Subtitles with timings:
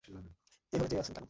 [0.73, 1.19] এভাবে চেয়ে আছেন কেন?